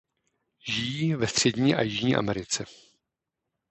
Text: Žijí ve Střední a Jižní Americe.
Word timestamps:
Žijí 0.69 1.13
ve 1.15 1.27
Střední 1.27 1.75
a 1.75 1.81
Jižní 1.81 2.15
Americe. 2.15 2.65